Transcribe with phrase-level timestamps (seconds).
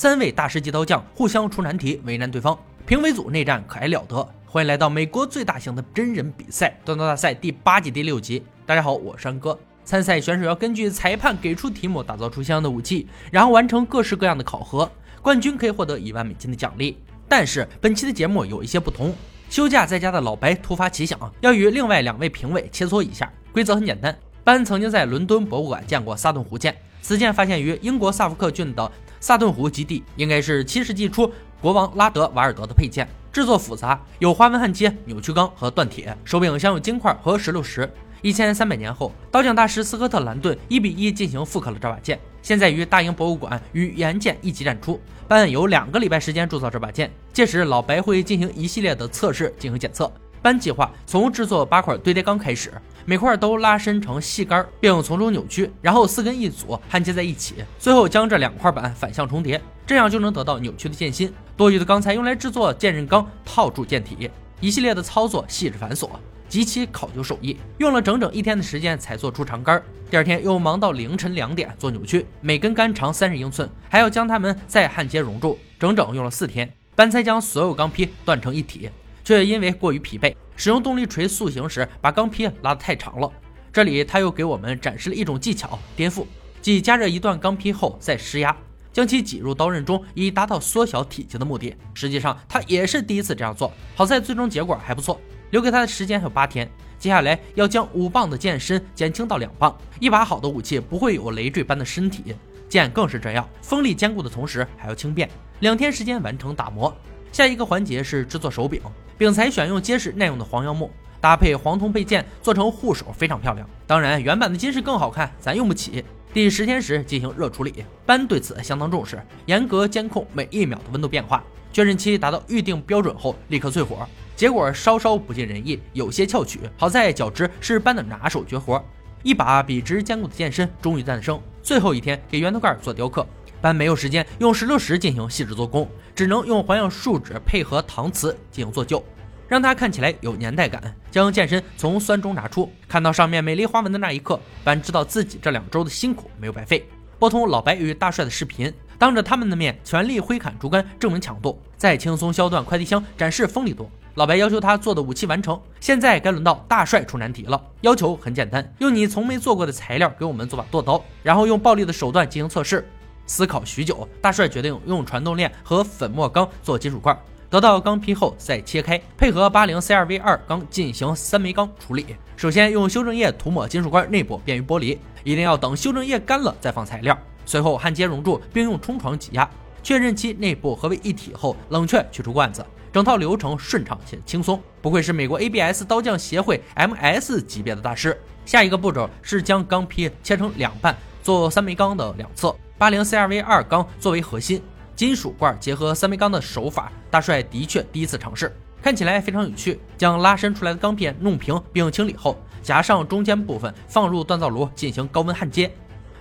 [0.00, 2.58] 三位大师级刀匠互相出难题，为难对方。
[2.86, 4.26] 评委组内战可还了得！
[4.46, 8.42] 欢迎来到美国最大型的真人比赛——锻刀大赛第八季第六集。
[8.64, 9.58] 大家好，我是安哥。
[9.84, 14.90] 参赛选手要根据裁判给出题目，打造出相应的武器，然后完成各式各样的考核。
[15.20, 16.96] 冠军可以获得一万美金的奖励。
[17.28, 19.14] 但是本期的节目有一些不同。
[19.50, 23.30] 休假在家的老白突发奇想，要与另外两位评委切磋一下。
[23.52, 28.90] 规则很简单：班曾经在伦敦博物馆见过萨顿湖剑，此剑发现于英国萨福克郡的
[29.20, 31.30] 萨顿湖基地，应该是七世纪初
[31.60, 33.06] 国王拉德瓦尔德的佩剑。
[33.32, 37.88] 制作复杂，有花纹焊接、扭曲钢和锻铁，手柄镶有金块和石榴石。
[38.22, 45.00] 一千三百年后，刀匠大师斯科特兰顿一比一进行复刻了这把剑，现在于大英博物馆与原件一起展出。
[45.28, 50.12] 班有两个礼拜时间铸造这把剑，届时老白会进行一系列的测试进行检测。
[50.42, 52.72] 班计划从制作八块堆叠钢开始，
[53.04, 61.32] 每块都拉伸成细杆，并从中扭曲，然后四根一组焊接在一起，最后将这两块板反向重叠，这样就能得到扭曲的剑心。
[61.56, 64.30] 多余的钢材用来制作剑刃钢，套住剑体。
[64.60, 66.08] 一系列的操作细致繁琐。
[66.48, 69.80] 极其考究手艺，用了整整一天的时间才做出长杆。
[70.10, 78.90] 第二天又忙到凌晨两点做扭曲，每根杆长三十英寸，还要将它们再焊接熔铸，整整用了四天，班才将所有钢坯锻成一体。
[79.30, 83.30] 却因为过于疲惫，使用动力锤塑形时把钢坯拉得太长了。
[83.72, 86.26] 这里他又给我们展示了一种技巧——颠覆，
[86.60, 88.56] 即加热一段钢坯后再施压，
[88.92, 91.72] 将其挤入刀刃中，以达到缩小体积的目的。
[91.94, 95.20] 实际上他也是第一次这样做，好在最终结果还不错。
[95.50, 99.72] 留给他的时间还有八天，接下来要将五磅的剑身减轻到两磅。
[100.00, 102.34] 一把好的武器不会有累赘般的身体，
[102.68, 105.30] 剑更是这样，锋利坚固的同时还要轻便。
[105.60, 106.92] 两天时间完成打磨，
[107.30, 108.82] 下一个环节是制作手柄，
[109.20, 110.90] 柄材选用结实耐用的黄杨木，
[111.20, 113.68] 搭配黄铜配件做成护手，非常漂亮。
[113.86, 116.02] 当然，原版的金饰更好看，咱用不起。
[116.32, 124.08] 第十天时进行热处理，班对此相当重视，严格监控每一秒的温度变化，确认期达到预定标准后立刻淬火。
[124.34, 126.60] 结果稍稍不尽人意，有些翘曲。
[126.78, 128.82] 好在角质是班的拿手绝活，
[129.22, 131.38] 一把笔直坚固的剑身终于诞生。
[131.62, 133.26] 最后一天给圆头盖做雕刻，
[133.60, 139.04] 班没有时间用石榴石进行细致做工，只能用环氧树脂配合搪瓷进行做旧，
[139.48, 140.94] 让它看起来有年代感。
[141.10, 146.86] 将剑身从酸中拿出，看到上面美丽花纹的那一刻，班知道自己这两周的辛苦没有白费。
[147.18, 153.90] 拨通老白与大帅的视频，当着他们的面全力挥砍竹竿证明强度，再轻松削断快递箱展示锋利度。
[154.14, 157.62] 老白要求他做的武器完成，现在该轮到大帅出难题了。
[157.82, 162.88] 要求很简单，用你从没做过的材料给我们做把剁刀，然后用暴力的手段进行测试。
[163.30, 167.16] 思考许久，大帅决定用传动链和粉末钢做金属块，
[167.48, 172.16] 得到钢坯后再切开，配合八零 CRV 二钢进行三枚钢处理。
[172.36, 174.98] 首先用修正液涂抹金属块内部，便于剥离。
[175.22, 177.16] 一定要等修正液干了再放材料。
[177.46, 179.48] 随后焊接熔铸，并用冲床挤压，
[179.80, 182.66] 确认其内部合为一体后，冷却取出罐子。
[182.92, 188.20] 整套流程顺畅且轻松，不愧是美国 ABS 刀匠协会 MS 级别的大师。
[188.44, 194.62] 下一个步骤是将钢坯切成两半，做三枚钢的两侧，八零 CRV 二钢作为核心，
[194.96, 199.78] 金属罐结合三枚钢的手法，大帅的确第一次尝试，看起来非常有趣。
[199.98, 205.70] 将拉伸出来的钢片弄平并清理后，夹上中间部分，放入锻造炉进行高温焊接，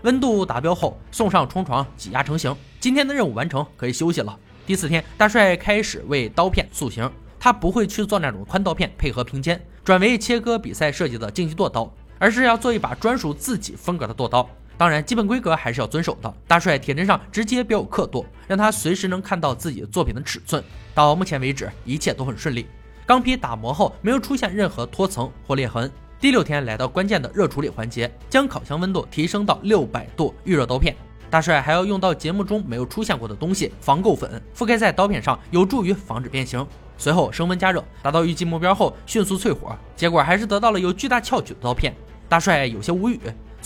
[0.01, 2.53] 温度达标后送上冲床挤压成型。
[2.77, 4.37] 今天的任务完成，可以休息了。
[4.65, 7.09] 第四天，大帅开始为刀片塑形。
[7.39, 14.45] 他不会去做那种宽刀片配合平肩，转为切割比赛设计的竞技剁刀，而是要做一把专属自己风格的剁刀。
[14.79, 16.33] 当然，基本规格还是要遵守的。
[16.47, 20.63] 大帅铁砧上直接标有刻度，让他随时能看到自己的作品的尺寸。
[20.93, 22.65] 到目前为止，一切都很顺利。
[23.05, 25.91] 钢坯打磨后，没有出现任何脱层或裂痕。
[26.17, 30.95] 第六天来到关键的热处理环节，将烤箱温度提升到六百度，预热刀片。
[31.29, 36.65] 大帅还要用到节目中没有出现过的东西——防垢粉，覆盖在刀片上，有助于防止变形。
[36.97, 41.93] 随后升温加热，达到预计目标后迅速淬火，结果还是得到了有巨大翘曲的刀片。
[42.29, 43.19] 大帅有些无语，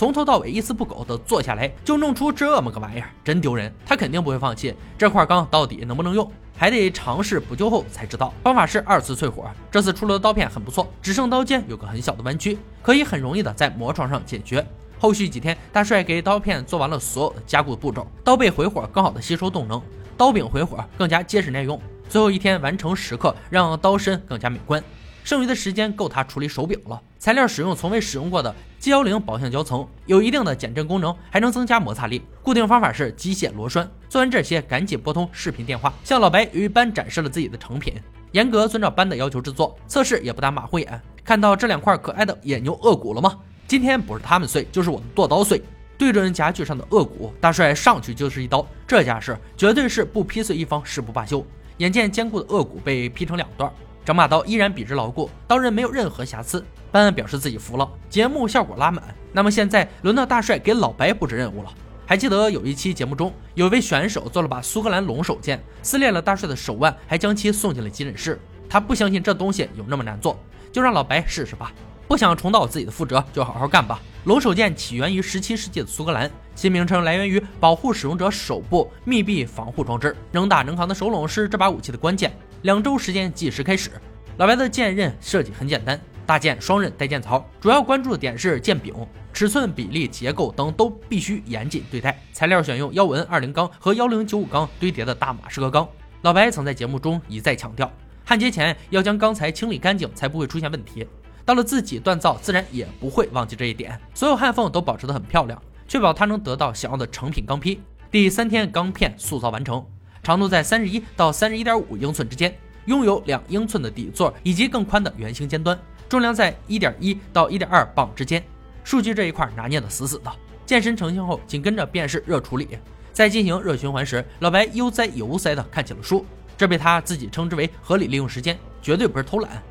[0.03, 3.74] 从头到尾一丝不苟地做下来，就弄出这么个玩意儿，真丢人。
[3.86, 8.33] 他肯定不会放弃这块钢，到底能不能用，还得尝试补救后才知道。
[8.44, 14.68] 方法是二次淬火，这次出炉的刀片很不错，只剩刀尖有个很小的弯曲，可以很容易的在磨床上解决。
[15.00, 19.81] 后续几天，大帅给刀片做完了所有的加固步骤，刀背回火更好的吸收动能，
[20.18, 21.81] 刀柄回火更加结实耐用。
[22.10, 24.83] 最后一天完成时刻，让刀身更加美观。
[25.24, 27.01] 剩余的时间够他处理手柄了。
[27.18, 32.21] 材料使用从未使用过的 G 幺零保橡胶层，有一定的减震功能，还能增加摩擦力。
[32.41, 33.89] 固定方法是机械螺栓。
[34.09, 37.94] 做完这些，赶紧拨通视频电话，向老白与班展示了自己的成品，
[38.33, 41.01] 严格遵照班的要求制作，测试也不打马虎眼。
[41.24, 43.39] 看到这两块可爱的野牛颚骨了吗？
[43.69, 45.62] 今天不是他们碎，就是我们剁刀碎。
[45.97, 51.41] 对准夹具上的颚骨，大帅上去就是一刀，这架势绝对是不劈碎一方誓不罢休。
[51.77, 53.71] 眼见坚固的颚骨被劈成两段，
[54.03, 56.62] 整把刀依然笔直牢固，刀刃没有任何瑕疵。
[56.94, 59.04] 班恩表示自己服了，节目效果拉满。
[59.31, 61.74] 那么现在轮到大帅给老白布置任务了。
[62.06, 68.40] 还记得有一期节目中，有位选手做了把苏格兰龙首剑，撕裂了大帅的手腕，还将其送进了急诊室。
[68.69, 70.40] 他不相信这东西有那么难做，
[70.72, 71.74] 就让老白试试吧。
[72.07, 74.00] 不想重蹈自己的覆辙，就好好干吧。
[74.25, 80.16] 龙首剑起源于17世纪的苏格兰，其名称来源于保护使用者手部密闭防护装置。
[80.31, 82.31] 能打能扛的手拢是这把武器的关键。
[82.62, 83.90] 两周时间计时开始。
[84.38, 88.94] 老白的剑刃设计很简单，大剑双刃带剑槽，主要关注的点是剑柄、
[89.34, 92.20] 尺寸、比例、结构等都必须严谨对待。
[92.31, 95.88] 材料选用幺五 N 二零钢和幺零九五钢堆叠的大马士革钢。
[96.22, 97.92] 老白曾在节目中一再强调。
[98.25, 101.06] 焊接前要将钢材清理干净，才不会出现问题。
[101.44, 104.00] 到了自己锻造，自然也不会忘记这一点。
[104.14, 107.78] 所有焊缝都保持得很漂亮，确保它能得到想要的成品钢坯。
[108.10, 109.86] 第三天，钢片塑造完成，
[110.24, 115.78] 长度在三十一到三十一点五英寸之间，拥有两英寸的底座以及更宽的圆形尖端，
[116.10, 118.44] 重量在一点一到一点二磅之间。
[118.84, 120.32] 数据这一块拿捏的死死的。
[120.66, 122.68] 健身成型后，紧跟着便是热处理。
[123.12, 126.26] 在进行热循环时，老白悠哉悠哉的看起了书。
[126.58, 129.62] 这被他自己称之为合理利用时间，绝对不是偷懒。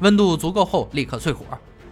[0.00, 1.44] 温度足够后，立刻淬火，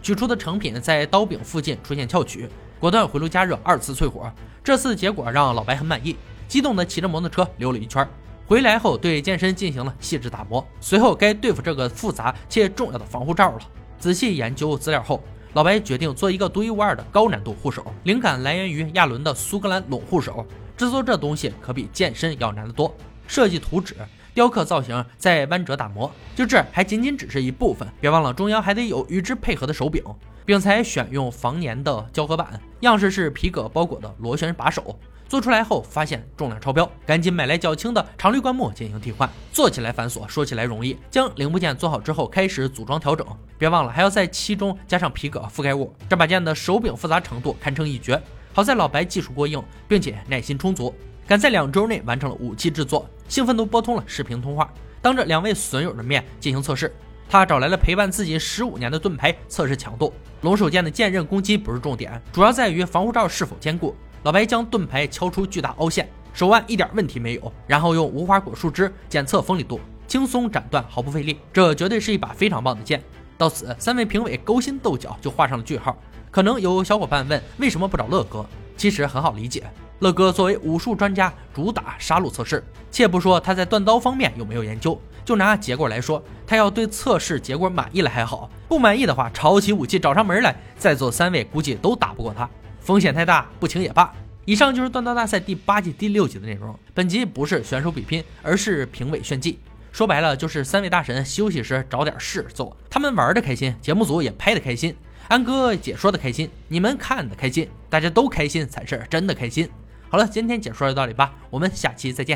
[0.02, 2.48] 取出的成品在刀柄附近出现翘曲，
[2.78, 4.30] 果断回炉加热，二次淬火。
[4.62, 6.16] 这次结果让老白很满意，
[6.46, 8.06] 激动地骑着摩托车溜了一圈。
[8.46, 13.60] 回来后对剑身进行了细致打磨，随后该对付这个复杂且重要的防护罩了。
[13.98, 15.22] 仔细研究资料后，
[15.54, 20.46] 老白决定做一个独一无二的高难度护手，灵感来源于亚伦的苏格兰龙护手。
[20.76, 22.94] 制作这东西可比健身要难得多。
[23.26, 23.96] 设计图纸、
[24.34, 27.88] 雕刻造型，再弯折打磨，就这还仅仅只是一部分。
[28.00, 30.02] 别忘了，中央还得有与之配合的手柄。
[30.44, 34.98] 并才选用防粘的胶合板，样式是皮革包裹的螺旋把手。
[35.26, 39.28] 做出来后发现重量超标，赶紧买来较轻的长绿灌木进行替换。
[39.50, 40.96] 做起来繁琐，说起来容易。
[41.10, 43.26] 将零部件做好之后，开始组装调整。
[43.58, 45.92] 别忘了还要在其中加上皮革覆盖物。
[46.08, 48.20] 这把剑的手柄复杂程度堪称一绝。
[48.52, 50.94] 好在老白技术过硬，并且耐心充足，
[51.26, 56.94] 赶在两周内完成了武器制作，兴奋都拨通了视频通话，当着两位损友的面进行测试。
[57.28, 60.12] 他找来了陪伴自己十五年的盾牌测试强度。
[60.42, 63.94] 龙首剑的剑刃攻击不是重点，主要在于防护罩是否坚固。
[64.22, 71.38] 老白将盾牌敲出巨大凹陷，手腕一点问题没有，然后用无花果树枝检测锋利度，轻松斩断，毫不费力。
[71.52, 73.02] 这绝对是一把非常棒的剑。
[73.36, 75.96] 到此，三位评委勾心斗角就画上了句号。
[76.30, 78.44] 可能有小伙伴问，为什么不找乐哥？
[78.76, 79.64] 其实很好理解，
[80.00, 82.64] 乐哥作为武术专家，主打杀戮测试。
[82.90, 92.48] 且不说他在断刀方面有没有研究，就拿结果来说，他要对测试结果满意了还好，不满意的话，抄起武器找上门来，在座三位估计都打不过他，
[92.80, 94.12] 风险太大，不请也罢。
[94.44, 96.78] 以上就是断刀大赛第八季第六集的内容。
[96.92, 99.58] 本集不是选手比拼，而是评委炫技。
[99.90, 104.94] 说白了，就是三位大神休息时找点事做，他们玩的开心，节目组也拍的开心。
[105.28, 109.66] 安哥解说的开心，你们看的开心，大家都开心才是真的开心。
[110.10, 112.32] 好了，今天解说就到这里吧，我们下期再见。